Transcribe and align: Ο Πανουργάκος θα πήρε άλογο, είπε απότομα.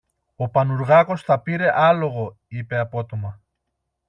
Ο 0.35 0.49
Πανουργάκος 0.49 1.21
θα 1.21 1.39
πήρε 1.39 1.69
άλογο, 1.81 2.37
είπε 2.47 2.77
απότομα. 2.77 3.41